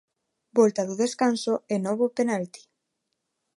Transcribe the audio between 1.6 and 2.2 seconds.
e novo